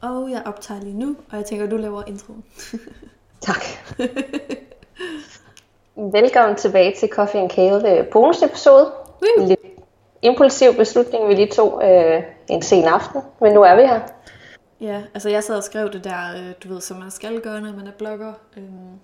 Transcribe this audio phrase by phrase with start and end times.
[0.00, 2.44] Og jeg optager lige nu, og jeg tænker, du laver introen.
[3.40, 3.62] Tak.
[6.12, 8.92] Velkommen tilbage til Coffee and Kale bonusepisode.
[9.22, 9.42] Woo!
[9.42, 9.60] En lidt
[10.22, 14.00] impulsiv beslutning, vi lige tog øh, en sen aften, men nu er vi her.
[14.80, 17.60] Ja, altså jeg sad og skrev det der, øh, du ved, som man skal gøre,
[17.60, 18.32] når man er blogger.
[18.56, 18.98] Øhm,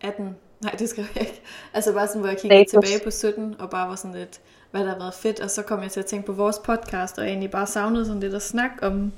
[0.00, 1.42] 18, nej det skrev jeg ikke.
[1.74, 2.88] Altså bare sådan, hvor jeg kiggede Status.
[2.88, 4.40] tilbage på 17, og bare var sådan lidt,
[4.70, 5.40] hvad der har været fedt.
[5.40, 8.20] Og så kom jeg til at tænke på vores podcast, og egentlig bare savnede sådan
[8.20, 9.12] lidt at snakke om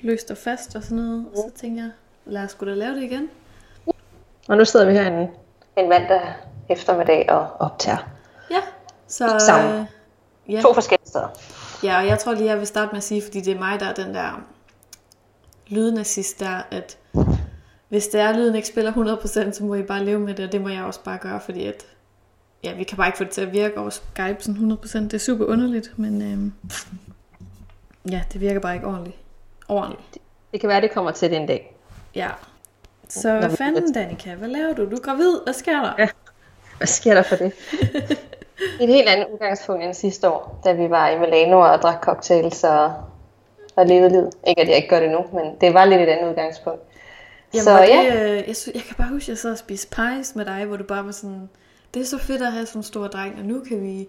[0.00, 1.26] løst og fast og sådan noget.
[1.32, 1.90] Og så tænkte jeg,
[2.26, 3.30] lad os sgu da lave det igen.
[4.48, 5.28] Og nu sidder vi her en,
[5.76, 6.20] en mandag
[6.68, 8.10] eftermiddag og optager.
[8.50, 8.60] Ja,
[9.06, 9.38] så...
[9.38, 9.80] Sammen.
[9.80, 10.60] Øh, ja.
[10.60, 11.28] To forskellige steder.
[11.82, 13.80] Ja, og jeg tror lige, jeg vil starte med at sige, fordi det er mig,
[13.80, 14.42] der er den der
[15.68, 16.98] lydnazist der, at
[17.88, 20.46] hvis det er, at lyden ikke spiller 100%, så må I bare leve med det,
[20.46, 21.86] og det må jeg også bare gøre, fordi at,
[22.64, 24.98] ja, vi kan bare ikke få det til at virke over Skype sådan 100%.
[24.98, 26.52] Det er super underligt, men øhm,
[28.10, 29.16] ja, det virker bare ikke ordentligt.
[29.68, 30.18] Ordentligt.
[30.52, 31.74] Det kan være, det kommer til det en dag.
[32.14, 32.28] Ja.
[33.08, 34.34] Så Når hvad fanden, Danika?
[34.34, 34.90] Hvad laver du?
[34.90, 35.40] Du er gravid.
[35.44, 35.94] Hvad sker der?
[35.98, 36.08] Ja.
[36.76, 37.52] Hvad sker der for det?
[38.80, 42.64] Et helt andet udgangspunkt end sidste år, da vi var i Milano og drak cocktails
[42.64, 42.94] og,
[43.76, 44.34] og levede livet.
[44.46, 46.80] Ikke at jeg ikke gør det nu, men det var lidt et andet udgangspunkt.
[47.54, 49.96] Jamen, så det, ja, øh, jeg, jeg kan bare huske, at jeg sad og spiste
[49.96, 51.48] pies med dig, hvor du bare var sådan,
[51.94, 54.08] det er så fedt at have sådan en stor dreng, og nu kan vi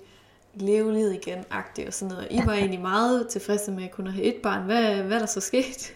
[0.54, 2.28] leve livet igen, agtigt og sådan noget.
[2.30, 4.62] I var egentlig meget tilfredse med at kunne have et barn.
[4.62, 5.94] Hvad, hvad er der så sket?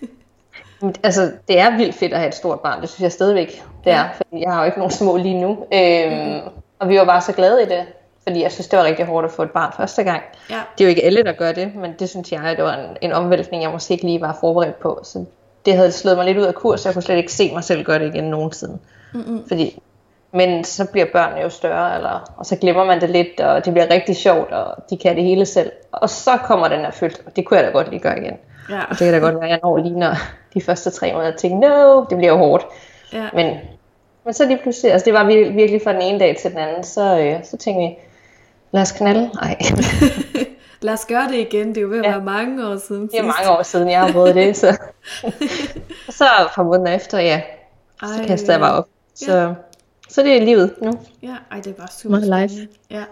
[1.03, 3.91] altså det er vildt fedt at have et stort barn, det synes jeg stadigvæk, det
[3.91, 4.09] er.
[4.17, 5.49] Fordi jeg har jo ikke nogen små lige nu.
[5.73, 6.41] Øhm,
[6.79, 7.85] og vi var bare så glade i det,
[8.23, 10.21] fordi jeg synes, det var rigtig hårdt at få et barn første gang.
[10.49, 12.73] ja, Det er jo ikke alle, der gør det, men det synes jeg, det var
[12.73, 14.99] en, en omvæltning, jeg måske ikke lige var forberedt på.
[15.03, 15.25] Så
[15.65, 17.63] det havde slået mig lidt ud af kurs, så jeg kunne slet ikke se mig
[17.63, 18.77] selv gøre det igen nogensinde.
[19.13, 19.47] Mm-mm.
[19.47, 19.79] Fordi,
[20.33, 23.73] men så bliver børnene jo større, eller, og så glemmer man det lidt, og det
[23.73, 25.71] bliver rigtig sjovt, og de kan det hele selv.
[25.91, 28.37] Og så kommer den her følelse, og det kunne jeg da godt lige gøre igen.
[28.69, 30.15] ja, Og det kan da godt være, at jeg når lige når
[30.53, 32.65] de første tre måneder og tænker, no, det bliver jo hårdt.
[33.13, 33.29] ja.
[33.33, 33.57] Men,
[34.25, 36.59] men så lige pludselig, altså det var vir- virkelig fra den ene dag til den
[36.59, 37.97] anden, så, øh, så tænkte vi,
[38.71, 39.29] lad os knalde.
[39.41, 39.57] Nej,
[40.81, 41.69] Lad os gøre det igen.
[41.69, 42.09] Det er jo ved at Ja.
[42.11, 44.57] være mange år siden det er mange år siden, jeg har prøvet det.
[44.57, 44.77] Så,
[46.17, 47.41] så et par måneder efter, ja,
[48.03, 48.87] så Ej, kastede jeg bare op.
[49.15, 49.53] Så,
[50.13, 50.99] så det er livet nu.
[51.23, 52.49] Ja, ej, det er bare super Meget live.
[52.49, 52.73] spændende.
[52.91, 53.03] Ja.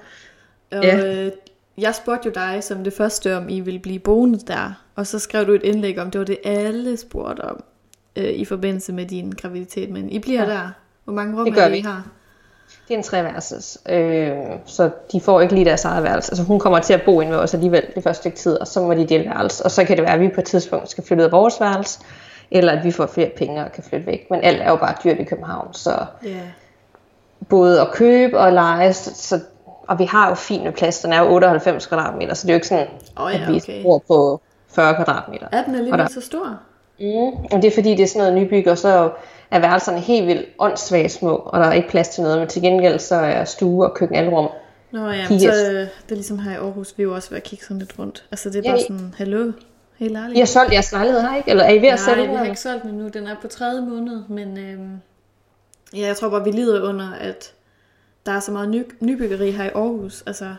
[0.77, 1.23] Og Ja.
[1.25, 1.31] øh,
[1.77, 4.73] jeg spurgte jo dig som det første, om I ville blive boende der.
[4.95, 7.63] Og så skrev du et indlæg om, det var det alle spurgte om
[8.15, 9.89] øh, i forbindelse med din graviditet.
[9.89, 10.49] Men I bliver ja.
[10.49, 10.69] der.
[11.03, 11.77] Hvor mange rum Det er gør det, vi.
[11.77, 12.03] I har?
[12.87, 14.31] Det er en treværelses, øh,
[14.65, 16.31] så de får ikke lige deres eget værelse.
[16.31, 18.67] Altså hun kommer til at bo inde med os alligevel det første stykke tid, og
[18.67, 19.63] så må de dele værelse.
[19.65, 21.59] Og så kan det være, at vi på et tidspunkt skal flytte ud af vores
[21.61, 21.99] værelse,
[22.51, 24.27] eller at vi får flere penge og kan flytte væk.
[24.29, 26.29] Men alt er jo bare dyrt i København, så Ja.
[27.51, 29.39] Både at købe og lege, så,
[29.87, 32.53] og vi har jo fint med plads, den er jo 98 kvadratmeter, så det er
[32.53, 32.87] jo ikke sådan,
[33.19, 33.83] Åh ja, at vi okay.
[33.83, 34.41] bor på
[34.75, 35.47] 40 kvadratmeter.
[35.51, 36.59] Er den alligevel der- så stor?
[36.99, 39.09] Mm, og det er fordi, det er sådan noget nybyg, og så
[39.51, 42.61] er værelserne helt vildt åndssvagt små, og der er ikke plads til noget, men til
[42.61, 44.47] gengæld så er stue og køkken alrum.
[44.91, 47.37] Nå ja, så øh, det er ligesom her i Aarhus, vi er jo også ved
[47.37, 48.23] at kigge sådan lidt rundt.
[48.31, 49.51] Altså det er Ja, bare I- sådan, hallo,
[49.99, 50.35] helt ærligt.
[50.37, 51.49] I har solgt jeres lejlighed her, ikke?
[51.49, 52.31] Eller er I ved at sælge Nej, den?
[52.31, 53.07] vi har ikke solgt den endnu.
[53.07, 54.89] Den er på tredje måned, men øhm,
[55.95, 57.53] ja, jeg tror bare, vi lider under, at
[58.25, 60.23] der er så meget ny, nybyggeri her i Aarhus.
[60.25, 60.55] Altså,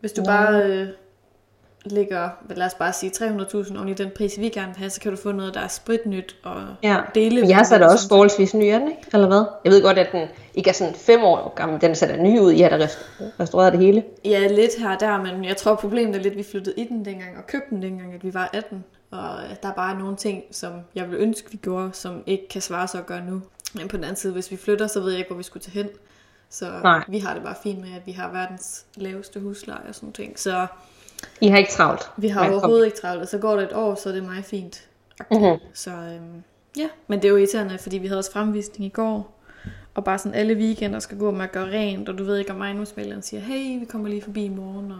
[0.00, 0.26] hvis du Nå.
[0.26, 0.88] bare øh,
[1.84, 4.90] lægger, hvad lad os bare sige, 300.000 oven i den pris, vi gerne vil have,
[4.90, 7.40] så kan du få noget, der er spritnyt og Ja, dele.
[7.40, 9.02] men jeg sat og også forholdsvis ny, er den, ikke?
[9.12, 9.44] Eller hvad?
[9.64, 12.38] Jeg ved godt, at den ikke er sådan fem år gammel, den ser da ny
[12.40, 12.52] ud.
[12.52, 12.98] I har da rest-
[13.40, 14.04] restaureret det hele.
[14.24, 16.84] Ja, lidt her og der, men jeg tror problemet er lidt, at vi flyttede i
[16.88, 18.84] den dengang og købte den dengang, at vi var 18.
[19.10, 19.28] Og
[19.62, 22.88] der er bare nogle ting, som jeg ville ønske, vi gjorde, som ikke kan svare
[22.88, 23.40] sig at gøre nu.
[23.74, 25.62] Men på den anden side, hvis vi flytter, så ved jeg ikke, hvor vi skulle
[25.62, 25.88] tage hen.
[26.50, 27.04] Så Nej.
[27.08, 30.38] vi har det bare fint med, at vi har verdens laveste husleje og sådan ting.
[30.38, 30.66] Så
[31.40, 32.10] I har ikke travlt.
[32.16, 32.58] vi har Nej, kom.
[32.58, 34.88] overhovedet ikke travlt, og så går det et år, så er det meget fint.
[35.30, 35.58] Mhm.
[35.74, 36.42] Så øhm,
[36.76, 39.32] ja, men det er jo irriterende, fordi vi havde også fremvisning i går.
[39.94, 42.52] Og bare sådan alle weekender skal gå med at gøre rent, og du ved ikke,
[42.52, 44.98] om ejendomsmæleren siger, hey, vi kommer lige forbi i morgen, og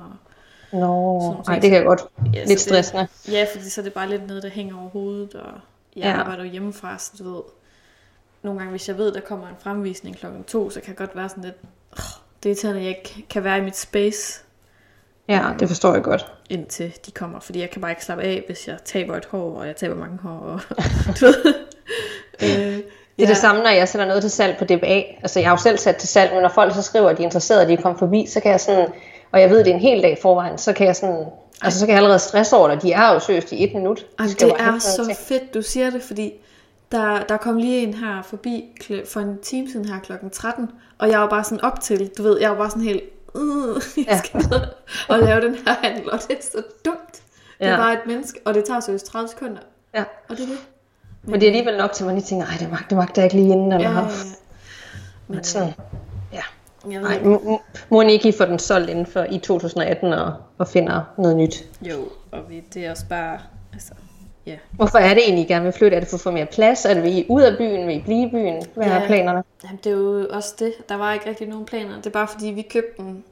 [0.72, 2.00] Nå, Sådan det kan jeg godt.
[2.34, 3.06] Ja, Lidt det- stressende.
[3.28, 5.53] Ja, fordi så er det bare lidt noget, der hænger over hovedet, og
[5.97, 6.09] jeg Ja.
[6.10, 6.16] ja.
[6.16, 7.42] arbejder jo hjemmefra, så du ved,
[8.42, 11.16] nogle gange, hvis jeg ved, der kommer en fremvisning klokken to, så kan jeg godt
[11.16, 11.54] være sådan lidt,
[11.92, 12.04] "Åh,
[12.42, 14.41] det er irriterende, at jeg ikke kan være i mit space,
[15.28, 16.33] Ja, det forstår jeg godt.
[16.50, 19.59] indtil de kommer, fordi jeg kan bare ikke slappe af, hvis jeg taber et hår,
[19.59, 20.60] og jeg taber mange hår, og
[21.21, 21.54] du ved.
[22.42, 22.48] øh,
[23.16, 25.03] Det er det samme, når jeg sætter noget til salg på DBA.
[25.22, 27.22] Altså, jeg har jo selv sat til salg, men når folk så skriver, at de
[27.22, 28.89] er interesserede, at de er kommet forbi, så kan jeg sådan,
[29.32, 31.27] og jeg ved, det er en hel dag forvejen, så kan jeg sådan,
[31.62, 32.82] altså, så kan jeg allerede stresse over det.
[32.82, 34.06] De er jo seriøst i et minut.
[34.18, 36.32] Ej, det er så fedt, du siger det, fordi
[36.92, 38.65] der, der kom lige en her forbi
[39.09, 42.22] for en time siden her klokken 13, og jeg var bare sådan op til, du
[42.22, 43.03] ved, jeg var bare sådan helt,
[43.34, 44.18] uh, jeg Ja.
[44.18, 44.60] skal ned
[45.09, 47.12] og lave den her handel, og det er så dumt.
[47.59, 47.77] Det er Ja.
[47.77, 49.60] bare et menneske, og det tager seriøst 30 sekunder.
[49.94, 50.04] Ja.
[50.28, 50.59] Og det er det.
[51.22, 53.22] Men det er alligevel nok til, at man lige tænker, ej, det magter, det magter
[53.22, 53.72] jeg ikke lige inden.
[53.72, 54.12] Eller, Ja, ja, ja, ja.
[55.28, 55.74] Men sådan,
[56.32, 56.41] ja.
[57.00, 57.22] Nej,
[57.89, 61.36] må, I ikke I få den solgt inden for i 2018 og, og finder noget
[61.36, 61.65] nyt?
[61.82, 63.39] Jo, og vi, det er også bare,
[64.47, 64.57] ja.
[64.71, 65.97] Hvorfor er det egentlig, I gerne vil flytte?
[65.97, 66.84] Er det for at få mere plads?
[66.84, 67.87] Er det vil I ud af byen?
[67.87, 68.63] Vil I blive i byen?
[68.75, 69.07] Hvad er Ja.
[69.07, 69.43] planerne?
[69.65, 70.72] Jamen, det er jo også det.
[70.89, 71.97] Der var ikke rigtig nogen planer.
[71.97, 73.25] Det er bare fordi, vi købte den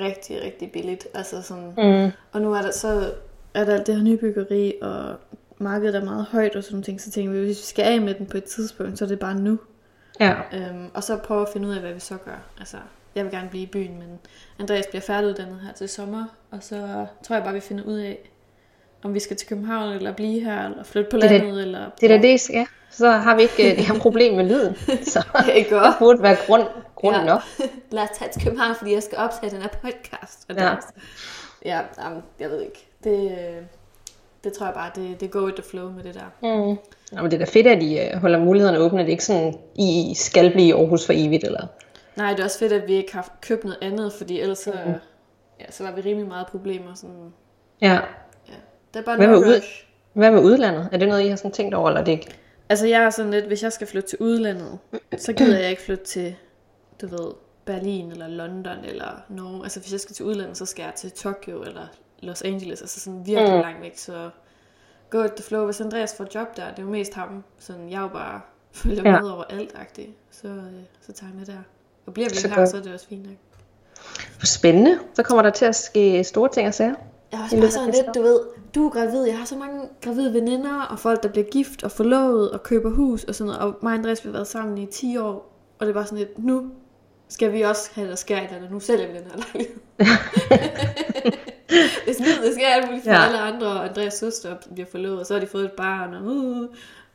[0.00, 1.08] rigtig, rigtig billigt.
[1.14, 1.72] Altså sådan,
[2.04, 2.10] Mm.
[2.32, 3.12] og nu er der så
[3.54, 5.14] er der alt det her nybyggeri, og
[5.58, 8.00] markedet er meget højt og sådan nogle ting, så tænker vi, hvis vi skal af
[8.00, 9.58] med den på et tidspunkt, så er det bare nu.
[10.20, 10.34] Ja.
[10.52, 12.42] Øhm, og så prøve at finde ud af, hvad vi så gør.
[12.58, 12.76] Altså,
[13.14, 14.18] jeg vil gerne blive i byen, men
[14.60, 18.18] Andreas bliver færdiguddannet her til sommer, og så tror jeg bare, vi finder ud af,
[19.04, 21.90] om vi skal til København, eller blive her, eller flytte på Det landet, eller...
[22.00, 22.66] Det er da det, ja.
[22.90, 24.76] Så har vi ikke uh, det her problem med lyden.
[25.04, 26.62] Så Ikke det burde være grund,
[26.94, 27.24] grund Ja.
[27.24, 27.40] nok.
[27.90, 30.46] Lad os tage til København, fordi jeg skal optage den her podcast.
[30.48, 30.64] Og Ja.
[30.64, 30.76] ja,
[31.64, 32.88] ja jamen, jeg ved ikke.
[33.04, 33.62] Det, øh,
[34.44, 36.30] det tror jeg bare, det, det går with the flow med det der.
[36.42, 36.78] Mm.
[37.12, 38.98] Nå, men det er da fedt, at I uh, holder mulighederne åbne.
[38.98, 41.44] Det er ikke sådan, I skal blive i Aarhus for evigt.
[41.44, 41.66] Eller...
[42.16, 44.72] Nej, det er også fedt, at vi ikke har købt noget andet, fordi ellers så,
[45.60, 46.94] ja, så var vi rimelig meget problemer.
[46.94, 47.32] Sådan,
[47.80, 47.98] Ja.
[48.94, 49.62] Det er bare Hvad med ud-.
[50.12, 50.88] Hvad med udlandet?
[50.92, 52.34] Er det noget, I har sådan tænkt over, eller er det ikke?
[52.68, 54.78] Altså jeg er sådan lidt, hvis jeg skal flytte til udlandet,
[55.16, 56.34] så gider jeg ikke flytte til,
[57.02, 57.32] du ved,
[57.64, 59.62] Berlin eller London eller Norge.
[59.64, 61.86] Altså hvis jeg skal til udlandet, så skal jeg til Tokyo eller
[62.22, 63.60] Los Angeles, altså sådan virkelig Mm.
[63.60, 63.98] langt væk.
[63.98, 64.30] Så
[65.10, 65.64] go with the flow.
[65.64, 67.44] Hvis Andreas får job der, det er jo mest ham.
[67.58, 68.40] Sådan jeg er jo bare
[68.72, 69.20] følger Ja.
[69.20, 69.74] med over alt.
[70.30, 70.54] Så, øh,
[71.06, 71.58] så tager jeg med der.
[72.06, 72.68] Og bliver vi Så her, godt.
[72.68, 73.36] så er det også fint nok.
[74.44, 74.98] Spændende.
[75.14, 76.94] Så kommer der til at ske store ting og sager.
[77.32, 78.40] Jeg har også bare sådan lidt, du ved,
[78.74, 81.90] du er gravid, jeg har så mange gravide veninder, og folk, der bliver gift og
[81.90, 84.78] forlovet og køber hus og sådan noget, og mig og Andreas, vi har været sammen
[84.78, 86.66] i 10 år, og det bare sådan lidt, nu
[87.28, 89.80] skal vi også have det skært, eller nu sælger vi den her lejlighed.
[92.06, 93.26] det, sådan, det sker alt muligt for Ja.
[93.26, 96.22] alle andre, og Andreas søster bliver forlovet, og så har de fået et barn, og,
[96.22, 96.62] uh,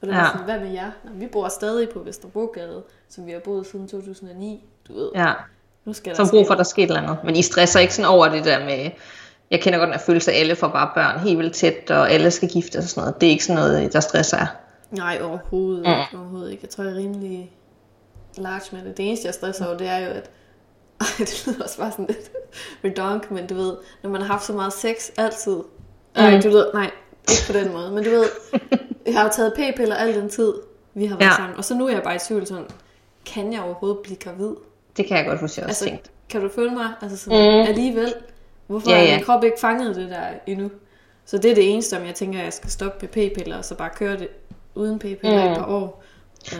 [0.01, 0.27] og det er Ja.
[0.31, 0.91] sådan, hvad med jer?
[1.03, 5.09] Nå, vi bor stadig på Vesterbrogade, som vi har boet siden 2009, du ved.
[5.15, 5.33] Ja.
[5.85, 7.17] Nu skal Så der brug ske for, at der sker et eller andet.
[7.23, 8.89] Men I stresser ikke sådan over det der med...
[9.51, 12.11] Jeg kender godt den her følelse at alle får bare børn helt vildt tæt, og
[12.11, 13.21] alle skal gifte og sådan noget.
[13.21, 14.47] Det er ikke sådan noget, der stresser jer.
[14.91, 15.89] Nej, overhovedet Mm.
[15.89, 16.17] ikke.
[16.17, 16.61] Overhovedet ikke.
[16.63, 17.51] Jeg tror, jeg er rimelig
[18.37, 18.97] large med det.
[18.97, 20.29] Det eneste, jeg stresser over, det er jo, at...
[21.01, 22.31] Ej, det lyder også bare sådan lidt
[22.85, 23.73] redonk, men du ved,
[24.03, 25.57] når man har haft så meget sex altid...
[26.15, 26.41] Nej, Mm.
[26.41, 26.91] du ved, nej,
[27.29, 28.25] ikke på den måde, men du ved,
[29.05, 30.53] jeg har taget p-piller al den tid,
[30.93, 31.35] vi har været Ja.
[31.35, 32.65] sammen, og så nu er jeg bare i tvivl sådan,
[33.25, 34.51] kan jeg overhovedet blive gravid?
[34.97, 36.11] Det kan jeg godt huske, jeg også Altså, tænkt.
[36.29, 36.87] kan du følge mig?
[37.01, 37.67] Altså sådan, mm.
[37.67, 38.13] alligevel,
[38.67, 40.71] hvorfor Ja, ja, har min krop ikke fanget det der endnu?
[41.25, 43.65] Så det er det eneste, om jeg tænker, at jeg skal stoppe med p-piller, og
[43.65, 44.27] så bare køre det
[44.75, 45.51] uden p-piller mm.
[45.51, 46.03] Et par år.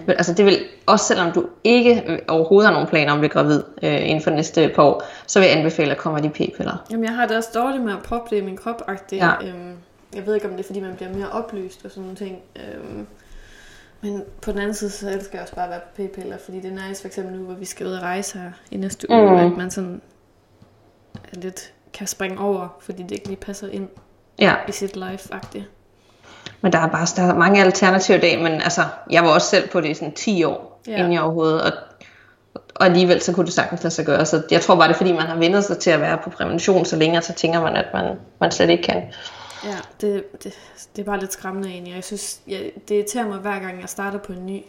[0.06, 3.22] Men altså det vil, også selvom du ikke øh, overhovedet har nogen planer om at
[3.22, 6.24] blive gravid øh, inden for næste par år, så vil jeg anbefale at komme af
[6.24, 6.86] de p-piller.
[6.92, 8.82] Jamen, jeg har det også dårligt med at proppe det i min krop.
[9.12, 9.32] Ja.
[9.48, 9.74] Øhm,
[10.16, 12.38] jeg ved ikke, om det er, fordi man bliver mere oplyst og sådan nogle ting.
[12.56, 13.08] Øhm,
[14.02, 16.60] men på den anden side, så elsker jeg også bare at være på p-piller, fordi
[16.60, 19.12] det er nice, for eksempel nu, hvor vi skal ud og rejse her i næste
[19.12, 19.52] uge, Mm.
[19.52, 20.02] at man sådan
[21.34, 23.88] er lidt kan springe over, fordi det ikke lige passer ind
[24.40, 25.64] Ja, i sit life-agtigt.
[26.62, 29.48] men der er bare der er mange alternativer i dag, men altså, jeg var også
[29.50, 30.98] selv på det i sådan 10 år, Ja.
[30.98, 31.72] inden jeg overhovedet, og,
[32.76, 34.26] og alligevel så kunne det sagtens lade sig gøre.
[34.26, 36.30] Så jeg tror bare, det er fordi, man har vendt sig til at være på
[36.30, 39.04] prævention så længe, så tænker man, at man, man slet ikke kan.
[39.64, 40.54] Ja, det, det,
[40.96, 41.96] det er bare lidt skræmmende egentlig.
[41.96, 44.62] Jeg synes, jeg, det irriterer mig hver gang, jeg starter på en ny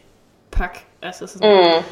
[0.50, 0.78] pak.
[1.02, 1.64] Altså sådan.
[1.78, 1.84] Mm.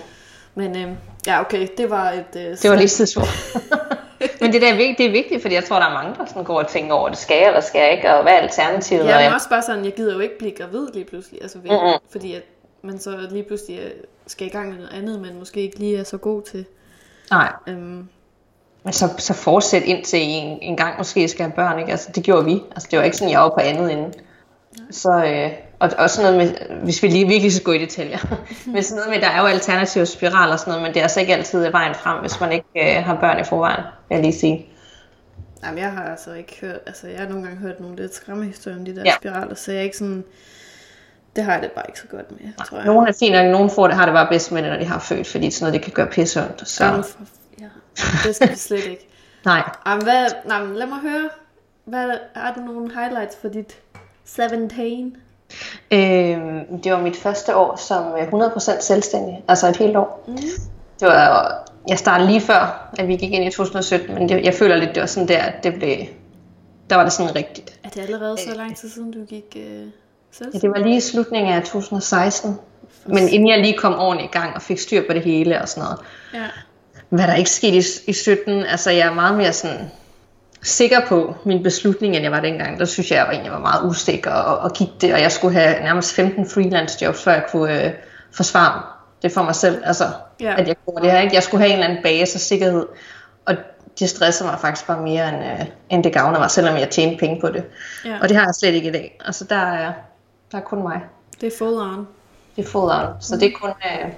[0.55, 0.97] Men øhm,
[1.27, 2.25] ja, okay, det var et...
[2.37, 3.23] Øh, Det var lige sidspor.
[4.41, 6.27] Men det der er vigtigt, det er vigtigt, fordi jeg tror, der er mange, der
[6.27, 8.37] sådan går og tænker over, det skal jeg eller skal jeg ikke, og hvad er
[8.37, 9.07] alternativet?
[9.07, 11.43] Ja, men også bare sådan, jeg gider jo ikke blive gravid lige pludselig.
[11.43, 12.11] Altså, ved, Mm-mm.
[12.11, 12.43] fordi at
[12.83, 13.91] man så lige pludselig øh,
[14.27, 16.65] skal i gang med noget andet, man måske ikke lige er så god til.
[17.31, 18.09] Nej, Øhm,
[18.85, 21.91] men så, så fortsæt indtil I en, en gang måske skal have børn, ikke?
[21.91, 22.63] Altså, det gjorde vi.
[22.71, 24.15] Altså, det var ikke sådan, jeg var på andet inden.
[24.91, 28.19] Så, øh, og, og sådan noget med, hvis vi lige virkelig skal gå i detaljer,
[28.73, 31.03] men sådan noget med, der er jo alternative spiraler og sådan noget, men det er
[31.03, 34.25] altså ikke altid vejen frem, hvis man ikke øh, har børn i forvejen, vil jeg
[34.25, 34.67] lige sige.
[35.65, 36.79] jamen, jeg har altså ikke hørt...
[36.87, 39.13] Altså, jeg har nogle gange hørt nogle lidt skræmmehistorier om de der Ja.
[39.17, 40.25] spiraler, så jeg er ikke sådan...
[41.37, 42.87] Det har jeg det bare ikke så godt med, tror jeg.
[42.87, 44.85] Nogle er fine, og nogle får det, har det bare bedst med det, når de
[44.85, 46.69] har født, fordi sådan noget, det kan gøre pisse ondt.
[46.69, 47.19] Så, Jamen, for,
[47.61, 47.67] ja,
[48.25, 49.09] det skal vi slet ikke.
[49.45, 49.63] nej.
[49.87, 51.29] Jamen, hvad, nej, lad mig høre.
[51.85, 53.77] Hvad, har du nogle highlights for dit
[54.25, 55.17] 17?
[55.91, 56.39] Øh,
[56.85, 60.25] det var mit første år som øh, 100% selvstændig, altså et helt år.
[60.27, 60.37] Mm.
[61.01, 61.53] Det var,
[61.89, 64.95] jeg startede lige før, at vi gik ind i 2017, men det, jeg føler lidt,
[64.95, 65.97] det var sådan der, at det blev,
[66.91, 67.79] der var det sådan rigtigt.
[67.85, 69.87] Er det allerede så lang tid siden, du gik øh,
[70.33, 70.51] selv?
[70.55, 72.59] Ja, det var lige i slutningen af 2016,
[73.07, 75.69] men inden jeg lige kom ordentligt i gang og fik styr på det hele og
[75.69, 75.99] sådan noget.
[76.35, 76.49] Ja.
[77.09, 79.91] Hvad der ikke skete i, i 17, altså jeg er meget mere sådan
[80.67, 82.79] sikker på min beslutning, end jeg var dengang.
[82.79, 85.59] Der synes jeg, jeg egentlig var meget usikker og, og gik det, og jeg skulle
[85.59, 87.93] have nærmest 15 freelance jobs, før jeg kunne øh,
[88.33, 88.83] forsvare
[89.23, 89.83] det for mig selv.
[89.85, 90.05] Altså,
[90.41, 90.55] Ja.
[90.59, 91.21] at jeg gjorde det her.
[91.21, 91.35] Ikke?
[91.35, 92.87] Jeg skulle have en eller anden base og sikkerhed,
[93.45, 93.55] og
[93.99, 97.17] det stressede mig faktisk bare mere, end, øh, end det gavner mig, selvom jeg tjente
[97.17, 97.65] penge på det.
[98.05, 98.19] Ja.
[98.23, 99.19] Og det har jeg slet ikke i dag.
[99.25, 99.93] Altså, der er,
[100.53, 101.01] der er kun mig.
[101.41, 102.07] Det er full on.
[102.57, 103.07] Det er full on.
[103.21, 104.09] Så det er kun øh,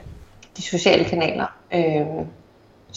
[0.56, 1.46] de sociale kanaler.
[1.74, 2.06] Øh,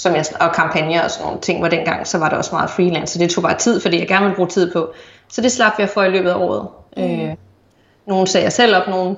[0.01, 2.69] som jeg, og kampagner og sådan nogle ting, hvor dengang, så var det også meget
[2.69, 4.93] freelance, så det tog bare tid, fordi jeg gerne ville bruge tid på.
[5.29, 6.67] Så det slap jeg for i løbet af året.
[6.97, 7.03] Mm.
[7.03, 7.35] Øh,
[8.05, 9.15] nogle sagde jeg selv op, nogle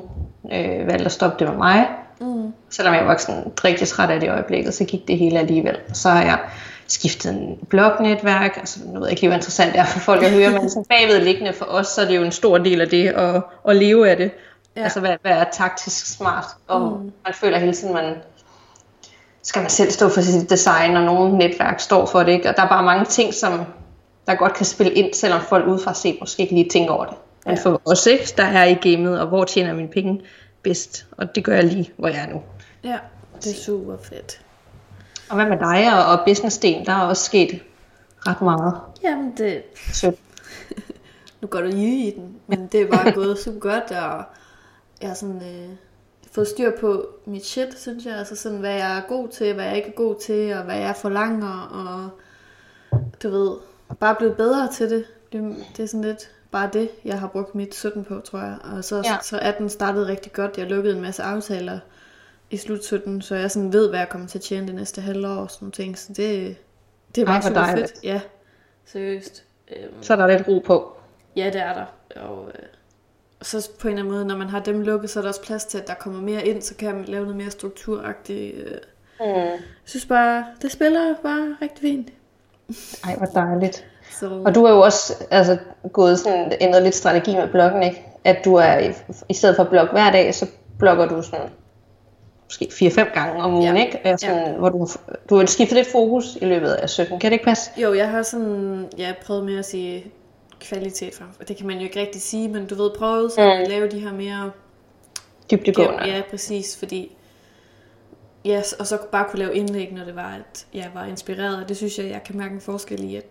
[0.51, 1.87] øh, valgte at stoppe det med mig.
[2.21, 2.53] Mm.
[2.69, 5.77] Selvom jeg var sådan rigtig træt af det i øjeblikket, så gik det hele alligevel.
[5.93, 6.39] Så har jeg
[6.87, 10.23] skiftet en blognetværk, altså nu ved jeg ikke lige, hvor interessant det er for folk
[10.23, 12.89] at høre, men sådan bagvedliggende for os, så er det jo en stor del af
[12.89, 14.31] det at, at leve af det.
[14.75, 14.83] Ja.
[14.83, 17.11] Altså hvad, hvad er taktisk smart, og mm.
[17.25, 18.15] man føler hele tiden, man
[19.43, 22.49] skal man selv stå for sit design, og nogle netværk står for det, ikke?
[22.49, 23.63] og der er bare mange ting, som
[24.25, 27.15] der godt kan spille ind, selvom folk udefra set måske ikke lige tænker over det.
[27.45, 30.21] Men for os, ikke, der er i gamet, og hvor tjener mine penge
[30.61, 32.41] bedst, og det gør jeg lige, hvor jeg er nu.
[32.83, 32.97] Ja,
[33.43, 34.41] det er super fedt.
[35.29, 36.85] Og hvad med dig og, og business-delen?
[36.85, 37.61] Der er også sket
[38.27, 38.75] ret meget.
[39.03, 40.15] Jamen, det, Sødt.
[41.41, 44.23] nu går du i i den, men det er bare gået super godt, og
[45.01, 45.69] jeg har sådan øh,
[46.33, 48.17] fået styr på mit shit, synes jeg.
[48.17, 50.77] Altså sådan, hvad jeg er god til, hvad jeg ikke er god til, og hvad
[50.77, 52.09] jeg forlanger, og
[53.23, 53.57] du ved,
[53.99, 55.05] bare blevet bedre til det.
[55.31, 58.57] Det, det er sådan lidt bare det, jeg har brugt mit 17 på, tror jeg.
[58.63, 59.17] Og så, ja.
[59.21, 60.57] Så 18 startede rigtig godt.
[60.57, 61.79] Jeg lukkede en masse aftaler
[62.49, 65.01] i slut 17, så jeg sådan ved, hvad jeg kommer til at tjene det næste
[65.01, 65.97] halve år og sådan nogle ting.
[65.97, 66.55] Så det,
[67.15, 67.89] det er bare super dejligt.
[67.91, 68.03] fedt.
[68.03, 68.21] Ja,
[68.85, 69.43] seriøst.
[69.75, 70.97] Øhm, Så er der lidt ro på.
[71.35, 71.85] Ja, det er der.
[72.21, 72.72] Og, øh, og
[73.43, 75.41] så på en eller anden måde, når man har dem lukket, så er der også
[75.41, 78.55] plads til, at der kommer mere ind, så kan man lave noget mere strukturagtigt.
[78.57, 78.77] Øh.
[79.19, 79.25] Mm.
[79.35, 82.07] Jeg synes bare, det spiller bare rigtig fint.
[83.07, 83.85] Ej, hvor dejligt.
[84.11, 85.57] Så, Og du har jo også altså,
[85.93, 88.05] gået sådan, ændret lidt strategi med bloggen, ikke?
[88.23, 88.91] At du er,
[89.29, 90.45] i, stedet for at blogge hver dag, så
[90.79, 91.49] blogger du sådan
[92.45, 93.85] måske 4-5 gange om ugen, Ja.
[93.85, 94.07] ikke?
[94.07, 94.87] Altså, sådan, Hvor du,
[95.29, 97.19] du har skiftet lidt fokus i løbet af 17.
[97.19, 97.71] Kan det ikke passe?
[97.77, 100.11] jo, jeg har sådan, ja, prøvet mere at sige
[100.63, 101.27] kvalitet frem.
[101.47, 103.99] Det kan man jo ikke rigtig sige, men du ved, prøvet så at lave de
[103.99, 104.51] her mere
[105.51, 106.05] Dybdegående.
[106.05, 107.15] Ja, præcis, fordi
[108.45, 111.69] ja, og så bare kunne lave indlæg, når det var, at jeg var inspireret, og
[111.69, 113.25] det synes jeg, jeg kan mærke en forskel i, at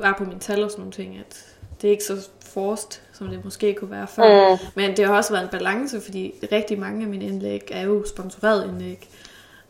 [0.00, 3.28] bare på mine tal og sådan nogle ting, at det er ikke så forced, som
[3.28, 4.50] det måske kunne være før.
[4.52, 4.58] Mm.
[4.74, 8.04] Men det har også været en balance, fordi rigtig mange af mine indlæg er jo
[8.06, 9.08] sponsoreret indlæg.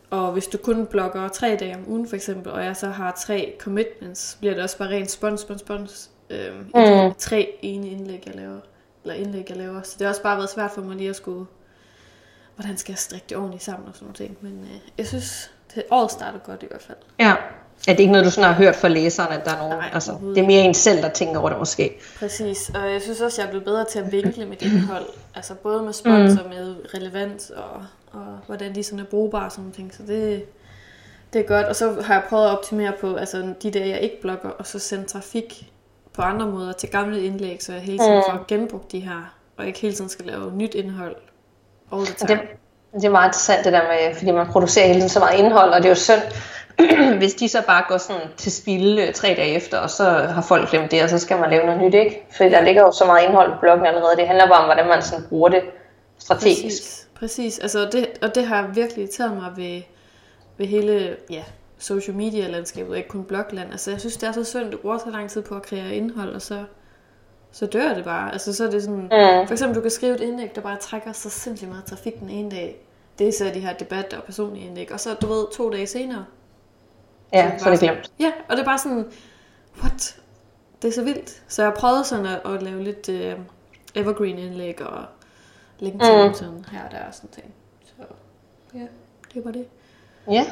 [0.09, 3.21] Og hvis du kun blogger tre dage om ugen for eksempel, og jeg så har
[3.25, 6.09] tre commitments, bliver det også bare rent spons, spons, spons.
[6.29, 7.07] Øhm, mm.
[7.07, 8.59] i tre ene indlæg, jeg laver.
[9.03, 9.81] Eller indlæg, jeg laver.
[9.81, 11.45] Så det har også bare været svært for mig lige at skulle,
[12.55, 14.37] hvordan skal jeg strikke det ordentligt sammen og sådan nogle ting.
[14.41, 16.97] Men øh, jeg synes, det året startede godt i hvert fald.
[17.19, 17.35] Ja.
[17.87, 19.77] Er det ikke noget, du sådan har hørt fra læseren, at der er nogen?
[19.77, 21.99] Nej, altså, det er mere en selv, der tænker over det måske.
[22.19, 25.05] Præcis, og jeg synes også, jeg er blevet bedre til at vinkle mit indhold.
[25.35, 26.49] Altså både med sponsor, mm.
[26.49, 29.93] med relevant, og, og hvordan de sådan er brugbare og sådan ting.
[29.93, 30.45] Så det,
[31.33, 31.65] det er godt.
[31.65, 34.67] Og så har jeg prøvet at optimere på altså, de dage, jeg ikke blogger, og
[34.67, 35.71] så sende trafik
[36.17, 39.67] på andre måder til gamle indlæg, så jeg hele tiden får genbrugt de her, og
[39.67, 41.15] ikke hele tiden skal lave nyt indhold
[41.93, 42.27] all the time.
[42.27, 42.39] det,
[42.93, 45.69] det er meget interessant det der med, fordi man producerer hele tiden så meget indhold,
[45.69, 46.21] og det er jo synd,
[47.21, 50.69] hvis de så bare går sådan til spilde tre dage efter, og så har folk
[50.69, 52.25] glemt det, og så skal man lave noget nyt, ikke?
[52.37, 54.15] Fordi der ligger jo så meget indhold på bloggen allerede.
[54.17, 55.61] Det handler bare om, hvordan man sådan bruger det
[56.17, 56.83] strategisk.
[56.83, 57.59] Præcis, præcis.
[57.59, 59.81] Altså, det, og det har virkelig irriteret mig ved,
[60.57, 61.43] ved hele ja,
[61.77, 63.71] social media landskabet, ikke kun blogland.
[63.71, 65.95] Altså, jeg synes, det er så synd, du bruger så lang tid på at kreere
[65.95, 66.65] indhold, og så,
[67.51, 68.31] så dør det bare.
[68.31, 69.47] Altså, så er det sådan, mm.
[69.47, 72.29] for eksempel, du kan skrive et indlæg, der bare trækker så sindssygt meget trafik den
[72.29, 72.87] ene dag.
[73.19, 74.91] Det er så de her debatter og personlige indlæg.
[74.91, 76.25] Og så, du ved, to dage senere.
[77.33, 78.11] Ja, så er det glemt.
[78.19, 79.05] Ja, og det er bare sådan,
[79.79, 80.19] what?
[80.81, 81.43] Det er så vildt.
[81.47, 83.43] Så jeg prøvet sådan at, at lave lidt uh,
[83.95, 85.05] evergreen indlæg og
[85.79, 86.33] linke til mm.
[86.33, 87.53] sådan her og der og sådan ting.
[87.85, 88.03] Så
[88.73, 88.87] ja,
[89.33, 89.65] det var det.
[90.31, 90.45] Ja.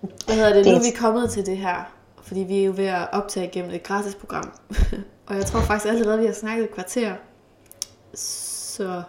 [0.00, 0.64] Hvad hedder det?
[0.64, 1.92] Det Nu er- vi kommet til det her,
[2.22, 4.52] fordi vi er jo ved at optage gennem et gratis program.
[5.26, 7.12] og jeg tror faktisk allerede, vi har snakket et kvarter.
[8.14, 9.02] Så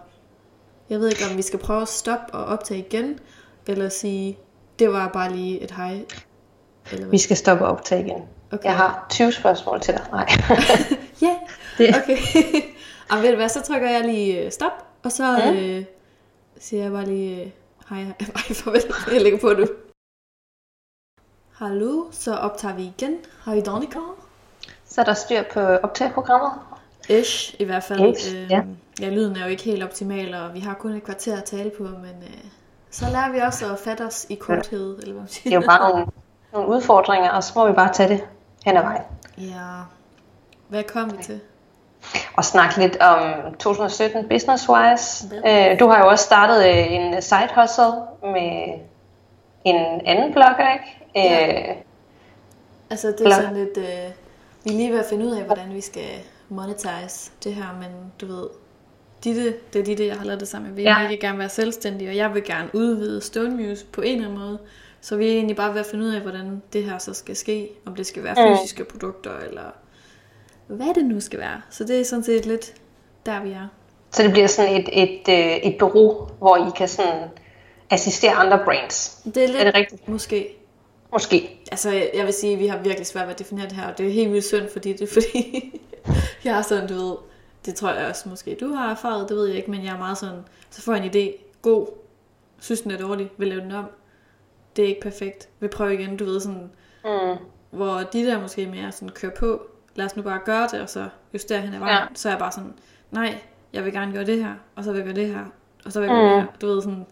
[0.89, 3.19] jeg ved ikke, om vi skal prøve at stoppe og optage igen,
[3.67, 4.37] eller sige,
[4.79, 5.91] det var bare lige et hej.
[5.91, 6.05] Eller
[7.03, 7.11] hvad?
[7.11, 8.21] Vi skal stoppe og optage igen.
[8.51, 8.63] Okay.
[8.65, 10.03] Jeg har 20 spørgsmål til dig.
[10.11, 10.27] Nej.
[11.21, 11.35] Ja,
[11.77, 12.17] Det- okay.
[13.11, 14.71] Og ved du hvad, så trykker jeg lige øh, stop,
[15.03, 15.53] og så Ja.
[15.53, 15.83] øh,
[16.59, 17.47] siger jeg bare lige øh,
[17.89, 18.81] hej, hej, hej, farvel,
[19.13, 19.65] jeg lægger på nu.
[21.61, 23.15] Hallo, så optager vi igen.
[23.45, 23.99] Hej Danica.
[24.85, 26.51] så er der styr på optageprogrammet.
[27.09, 28.15] Ish, i hvert fald.
[28.15, 28.61] Ish, Øhm, ja.
[29.01, 31.71] ja, lyden er jo ikke helt optimal, og vi har kun et kvarter at tale
[31.77, 32.43] på, men øh,
[32.91, 35.89] så lærer vi også at fatte os i korthed, eller hvad Det er jo bare
[35.89, 36.05] nogle,
[36.53, 38.23] nogle udfordringer, og så må vi bare tage det
[38.65, 39.01] hen ad vejen.
[39.37, 39.67] Ja,
[40.67, 41.39] Hvad kom vi til?
[42.37, 43.19] Og snakke lidt om
[43.59, 45.35] 2017 business-wise.
[45.47, 47.91] Øh, du har jo også startet øh, en side hustle
[48.23, 48.79] med
[49.65, 50.97] en anden blogger, ikke?
[51.15, 51.69] Ja.
[51.71, 51.75] Øh,
[52.89, 53.33] Altså, det er Blot.
[53.33, 53.77] sådan lidt...
[53.77, 53.83] Øh,
[54.63, 56.03] vi er lige ved at finde ud af, hvordan vi skal
[56.49, 57.89] monetize det her, men
[58.21, 58.47] du ved,
[59.23, 60.75] Ditte, det er Ditte, jeg har lavet det sammen med.
[60.75, 61.01] Vi Ja.
[61.03, 64.27] vil ikke gerne være selvstændige, og jeg vil gerne udvide Stone Muse på en eller
[64.27, 64.59] anden måde.
[65.01, 67.35] Så vi er egentlig bare ved at finde ud af, hvordan det her så skal
[67.35, 67.69] ske.
[67.85, 68.57] Om det skal være Mm.
[68.57, 69.63] fysiske produkter, eller
[70.67, 71.61] hvad det nu skal være.
[71.69, 72.73] Så det er sådan set lidt
[73.25, 73.67] der, vi er.
[74.11, 77.21] så det bliver sådan et, et, øh, et bureau, hvor I kan sådan
[77.91, 79.21] assistere andre brands.
[79.25, 80.07] Det er lidt, Er det rigtigt?
[80.09, 80.57] måske.
[81.11, 81.59] Måske.
[81.71, 83.97] Altså, jeg vil sige, at vi har virkelig svært ved at definere det her, og
[83.97, 85.71] det er helt vildt synd for det, fordi
[86.45, 87.15] jeg er sådan, du ved,
[87.65, 89.97] det tror jeg også måske, du har erfaret, det ved jeg ikke, men jeg er
[89.97, 91.87] meget sådan, så får jeg en idé, god,
[92.59, 93.85] synes den er dårlig, vil lave den om,
[94.75, 96.69] det er ikke perfekt, vil prøve igen, du ved sådan,
[97.05, 97.37] Mm.
[97.71, 99.61] hvor de der måske mere sådan, kører på,
[99.95, 102.05] lad os nu bare gøre det, og så justere hen ad vejen, Ja.
[102.15, 102.73] så er jeg bare sådan,
[103.11, 103.35] nej,
[103.73, 105.45] jeg vil gerne gøre det her, og så vil jeg gøre det her,
[105.85, 106.33] og så vil jeg gøre Mm.
[106.35, 107.05] det her, du ved sådan,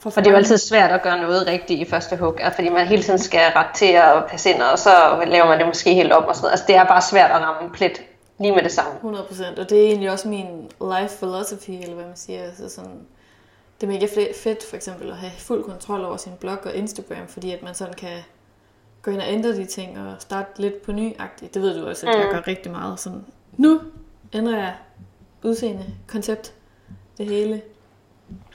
[0.00, 2.54] for Og det er jo altid svært at gøre noget rigtigt i første hug, altså,
[2.56, 4.90] fordi man hele tiden skal ret til at passe ind, og så
[5.26, 6.52] laver man det måske helt op og sådan noget.
[6.52, 8.02] Altså det er bare svært at ramme plet
[8.38, 8.90] lige med det samme.
[9.02, 10.46] 100%, og det er egentlig også min
[10.80, 12.50] life philosophy, eller hvad man siger.
[12.56, 13.00] Så sådan,
[13.80, 16.74] det er mega fe- fedt for eksempel at have fuld kontrol over sin blog og
[16.74, 18.18] Instagram, fordi at man sådan kan
[19.02, 21.54] gå ind og ændre de ting og starte lidt på nyagtigt.
[21.54, 22.30] Det ved du også, at jeg Mm.
[22.34, 23.24] gør rigtig meget sådan,
[23.56, 23.80] nu
[24.32, 24.72] ændrer jeg
[25.42, 26.52] udseende, koncept,
[27.18, 27.62] det hele.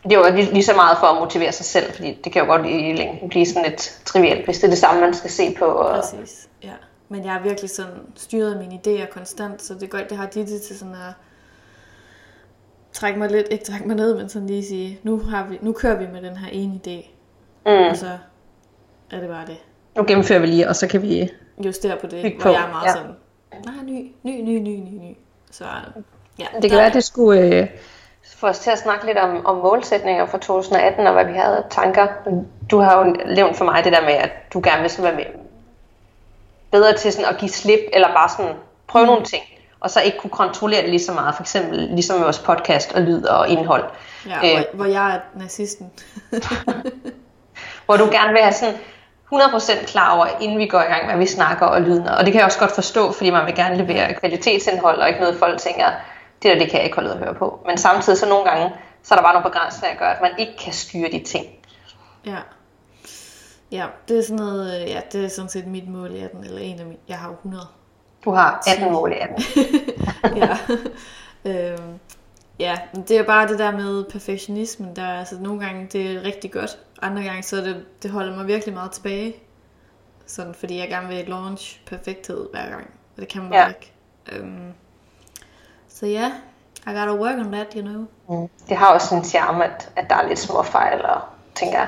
[0.04, 2.42] Det er jo lige, lige så meget for at motivere sig selv, fordi det kan
[2.42, 5.30] jo godt i længden blive sådan lidt trivielt, hvis det er det samme, man skal
[5.30, 5.66] se på.
[5.66, 5.96] Og...
[5.96, 6.72] Præcis, ja.
[7.10, 10.26] Men jeg er virkelig sådan styret af mine idéer konstant, så det godt, det har
[10.26, 11.14] Ditte til sådan at
[12.94, 15.72] trække mig lidt, ikke trække mig ned, men sådan lige sige, nu, har vi, nu
[15.72, 17.10] kører vi med den her ene idé,
[17.66, 17.72] Mm.
[17.72, 18.18] og så
[19.12, 19.58] er det bare det.
[19.98, 21.30] Nu gennemfører vi lige, og så kan vi...
[21.66, 22.94] Justere på det, Bygge hvor på, jeg er meget ja.
[22.94, 23.12] sådan,
[23.66, 25.16] nej, ny, ny, ny, ny, ny, ny.
[25.52, 25.66] Så
[26.40, 27.68] ja, Det kan være, at det skulle øh,
[28.38, 31.64] få os til at snakke lidt om, om målsætninger for 2018, og hvad vi havde
[31.70, 32.08] tanker.
[32.72, 35.16] Du har jo nævnt for mig det der med, at du gerne vil sådan være
[35.16, 35.26] med,
[36.72, 38.54] bedre til sådan at give slip, eller bare sådan
[38.88, 39.12] prøve mm.
[39.12, 39.44] nogle ting,
[39.80, 43.02] og så ikke kunne kontrollere det lige så meget, for eksempel ligesom vores podcast og
[43.02, 43.84] lyd og indhold.
[44.28, 44.54] ja, øh.
[44.54, 45.92] hvor, hvor jeg er nazisten.
[47.86, 48.76] hvor du gerne vil have sådan
[49.34, 52.08] 100% klar over, inden vi går i gang, hvad vi snakker og lyden.
[52.08, 55.20] Og det kan jeg også godt forstå, fordi man vil gerne levere kvalitetsindhold, og ikke
[55.20, 55.86] noget folk tænker,
[56.46, 57.64] det der, det kan jeg ikke holde ud at høre på.
[57.68, 60.32] Men samtidig så nogle gange, så er der bare nogle begrænsninger, der gør, at man
[60.38, 61.46] ikke kan styre de ting.
[62.26, 62.38] ja.
[63.72, 66.44] Ja, det er sådan noget, øh, ja, det er sådan set mit mål i 18,
[66.44, 67.68] eller en af mine, jeg har jo 100.
[68.26, 69.44] Du har 18 mål i 18.
[70.42, 70.58] ja.
[71.46, 72.00] øhm,
[72.60, 76.16] ja, men det er bare det der med perfektionismen, der er, altså nogle gange det
[76.16, 79.36] er rigtig godt, andre gange så det, det holder mig virkelig meget tilbage.
[80.26, 83.68] Sådan, fordi jeg gerne vil launch perfekthed hver gang, og det kan man bare Ja.
[83.68, 83.94] ikke.
[84.32, 84.74] Øhm,
[86.00, 86.32] så ja,
[86.88, 88.06] I gotta work on that, you know.
[88.30, 88.50] Mm.
[88.70, 91.22] Det har også en charme, at, at der er lidt små fejl, og
[91.56, 91.88] tænker jeg,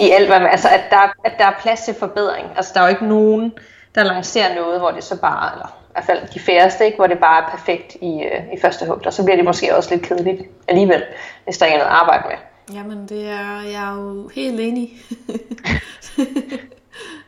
[0.00, 2.46] i alt, hvad man, altså at der, at der er plads til forbedring.
[2.56, 3.52] Altså der er jo ikke nogen,
[3.94, 7.06] der lancerer noget, hvor det så bare, eller i hvert fald de færreste, ikke, hvor
[7.06, 9.94] det bare er perfekt i, øh, i første hug, og så bliver det måske også
[9.94, 11.04] lidt kedeligt alligevel,
[11.44, 12.36] hvis der ikke er noget at arbejde med.
[12.76, 14.90] Jamen, det er, jeg er jo helt enig.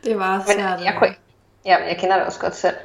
[0.03, 0.83] det er bare Men svært.
[0.83, 1.15] jeg, kunne,
[1.65, 2.75] ja, jeg kender det også godt selv.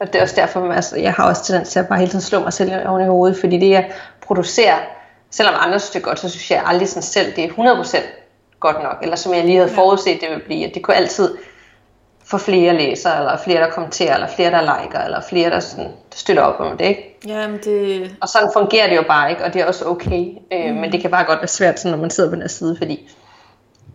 [0.00, 2.22] Og det er også derfor, altså, jeg har også tendens til at bare hele tiden
[2.22, 4.78] slå mig selv oven i hovedet, fordi det jeg producerer,
[5.30, 7.98] selvom andre synes det er godt, så synes jeg aldrig sådan selv, det er 100%
[8.60, 11.36] godt nok, eller som jeg lige havde forudset, det ville blive, at det kunne altid
[12.24, 15.92] få flere læsere, eller flere, der kommenterer, eller flere, der liker, eller flere, der, sådan,
[16.14, 17.18] støtter op om det, ikke?
[17.26, 20.74] Jamen, det, Og sådan fungerer det jo bare ikke, og det er også okay, øh,
[20.74, 22.76] men det kan bare godt være svært, sådan, når man sidder på den her side,
[22.76, 23.10] fordi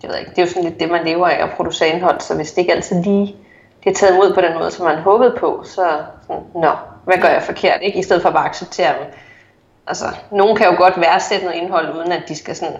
[0.01, 1.89] det, ved jeg ikke, det er jo sådan lidt det, man lever af at producere
[1.89, 3.35] indhold, så hvis det ikke altid lige
[3.83, 6.71] det er taget imod på den måde, som man håbede på, så sådan, nå,
[7.03, 7.99] hvad gør jeg forkert, ikke?
[7.99, 9.13] I stedet for bare at acceptere dem.
[9.87, 12.79] Altså, nogen kan jo godt værdsætte noget indhold, uden at de skal sådan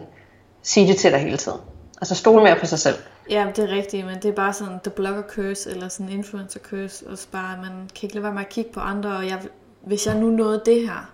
[0.62, 1.60] sige det til dig hele tiden.
[2.02, 2.96] Altså stole mere på sig selv.
[3.30, 6.60] ja, det er rigtigt, men det er bare sådan the blogger curse, eller sådan influencer
[6.60, 9.40] curse, og bare, man kan ikke lade være med at kigge på andre, og jeg,
[9.82, 11.10] hvis jeg nu nåede det her,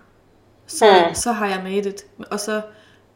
[0.66, 1.14] så, mm.
[1.14, 2.06] så har jeg made it.
[2.30, 2.60] Og så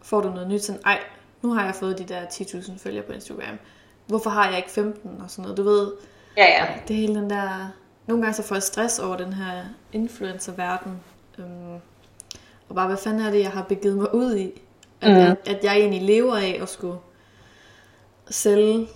[0.03, 0.99] får du noget nyt, sådan, ej,
[1.43, 3.59] nu har jeg fået de der 10.000 følgere på Instagram.
[4.07, 5.57] Hvorfor har jeg ikke 15 og sådan noget?
[5.57, 5.93] Du ved,
[6.37, 6.67] Ja, ja.
[6.89, 7.73] det er hele den der...
[8.07, 11.01] Nogle gange så får jeg stress over den her influencer-verden.
[11.39, 11.75] Øhm,
[12.69, 14.61] og bare, hvad fanden er det, jeg har begivet mig ud i?
[15.01, 15.17] At, Mm.
[15.19, 16.99] jeg, at jeg egentlig lever af at skulle
[18.31, 18.89] sælge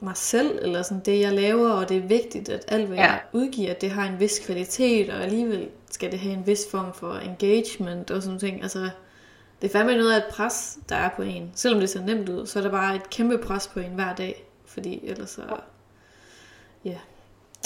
[0.00, 3.02] mig selv, eller sådan det, jeg laver, og det er vigtigt, at alt, hvad Ja.
[3.02, 6.92] jeg udgiver, det har en vis kvalitet, og alligevel skal det have en vis form
[6.94, 8.62] for engagement og sådan ting.
[8.62, 8.90] Altså,
[9.62, 11.50] det er fandme noget af et pres, der er på en.
[11.54, 14.14] Selvom det ser nemt ud, så er der bare et kæmpe pres på en hver
[14.14, 15.42] dag, fordi ellers så...
[16.90, 16.98] Ja,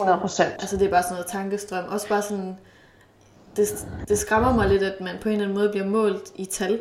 [0.01, 0.53] 100 procent.
[0.59, 1.85] Altså det er bare sådan noget tankestrøm.
[1.89, 2.57] Også bare sådan,
[3.57, 6.45] det, det skræmmer mig lidt, at man på en eller anden måde bliver målt i
[6.45, 6.81] tal.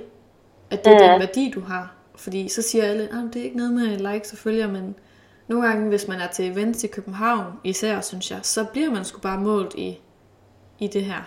[0.72, 1.12] At det er Mm.
[1.12, 1.94] den værdi, du har.
[2.16, 4.96] Fordi så siger alle, at det er ikke noget med likes og følger, men
[5.48, 9.06] nogle gange, hvis man er til events i København, især synes jeg, så bliver man
[9.06, 10.00] sgu bare målt i,
[10.80, 11.20] i det her.